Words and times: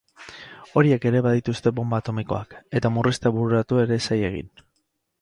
Horiek 0.79 1.05
ere 1.09 1.21
badituzte 1.27 1.73
bonba 1.81 2.01
atomikoak, 2.05 2.57
eta 2.81 2.95
murriztea 2.97 3.37
bururatu 3.39 3.83
ere 3.87 4.03
ez 4.03 4.09
zaie 4.11 4.29
egin. 4.35 4.55